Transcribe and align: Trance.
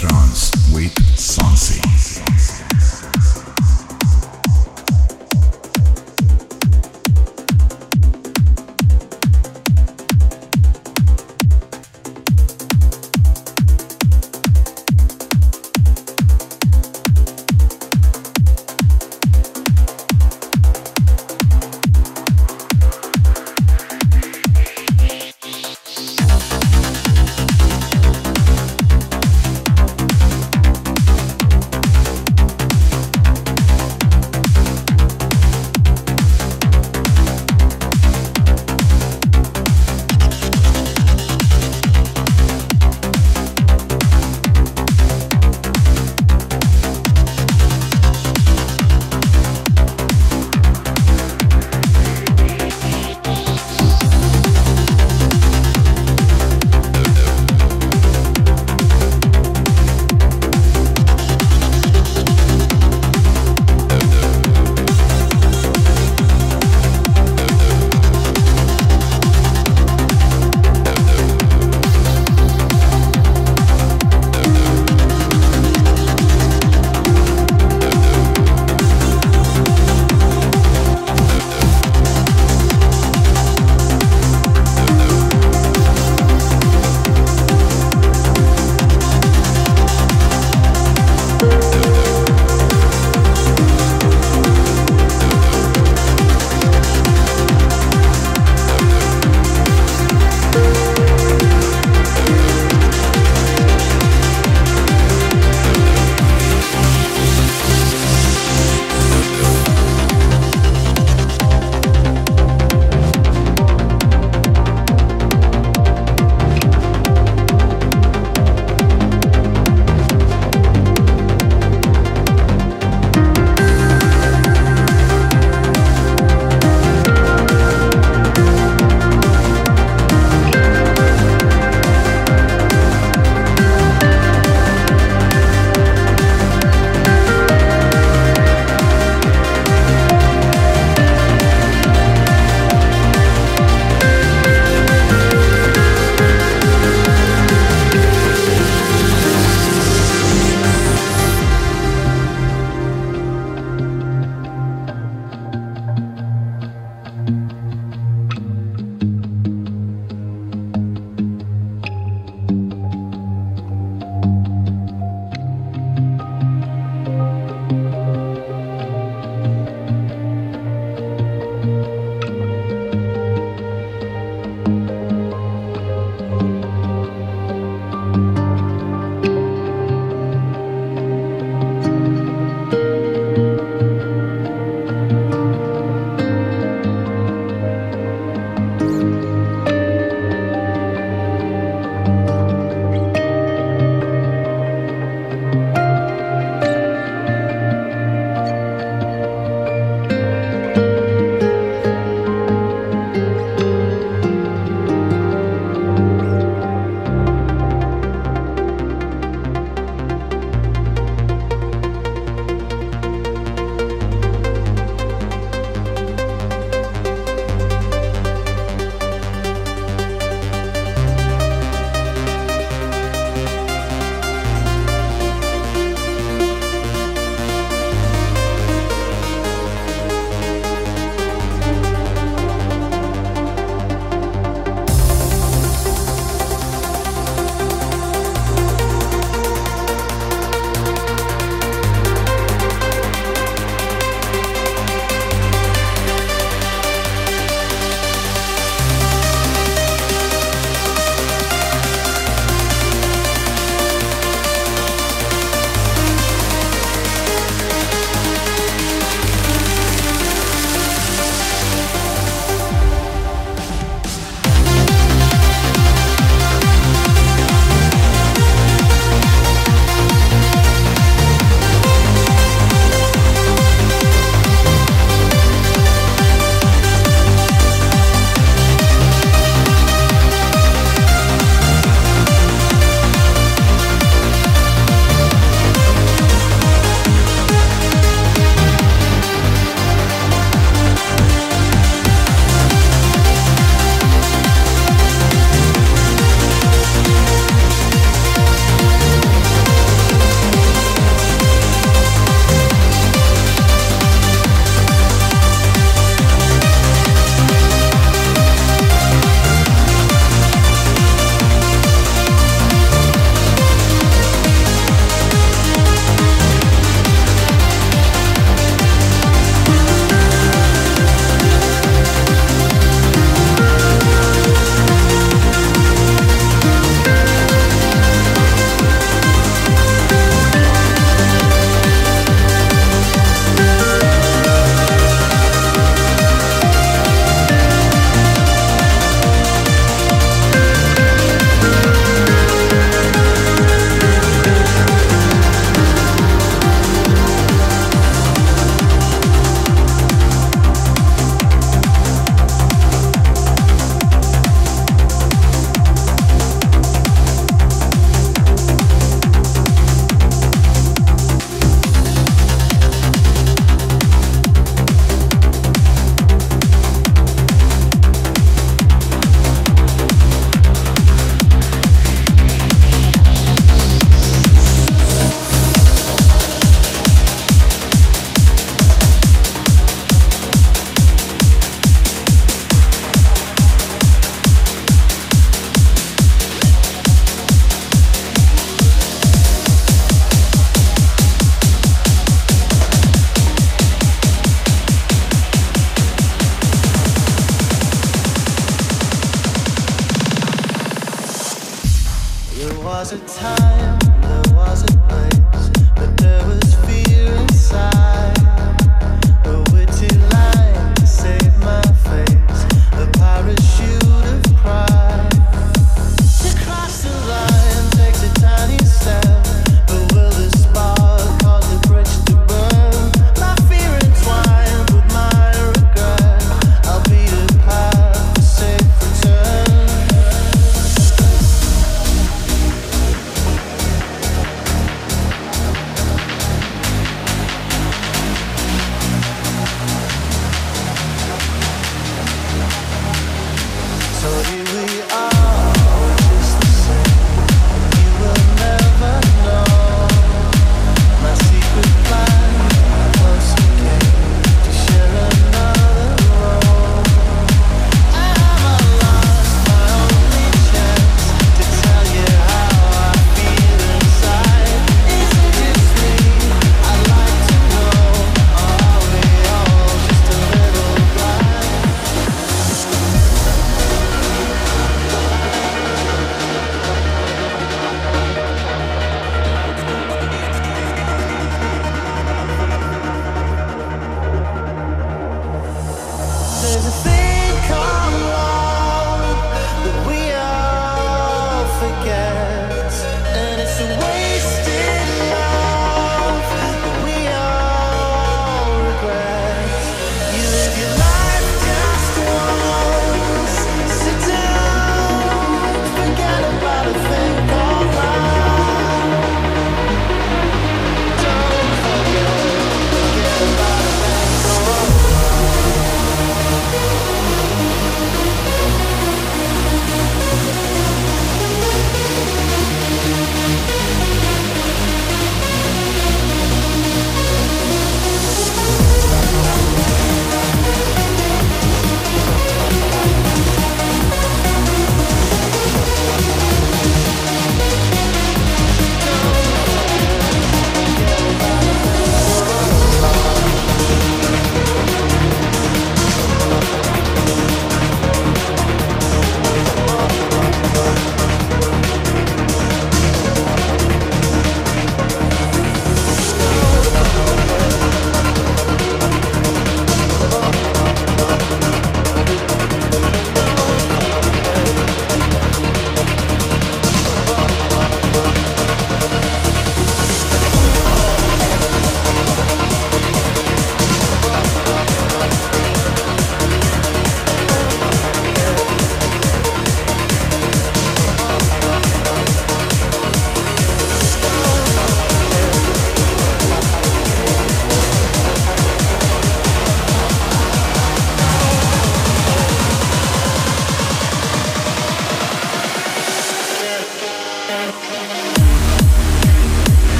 Trance. 0.00 0.49